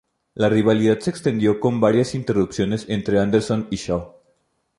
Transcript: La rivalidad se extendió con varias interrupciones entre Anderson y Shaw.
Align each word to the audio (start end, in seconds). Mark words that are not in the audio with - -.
La 0.33 0.47
rivalidad 0.49 0.97
se 0.97 1.11
extendió 1.11 1.59
con 1.59 1.79
varias 1.79 2.15
interrupciones 2.15 2.89
entre 2.89 3.19
Anderson 3.19 3.67
y 3.69 3.75
Shaw. 3.75 4.11